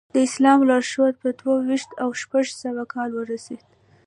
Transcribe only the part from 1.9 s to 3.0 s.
او شپږ سوه